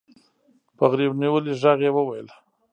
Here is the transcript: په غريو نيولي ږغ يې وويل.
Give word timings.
په 0.77 0.83
غريو 0.91 1.17
نيولي 1.21 1.53
ږغ 1.61 1.79
يې 1.85 1.91
وويل. 1.95 2.27